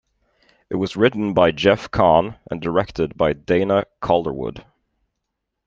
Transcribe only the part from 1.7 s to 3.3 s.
Kahn, and directed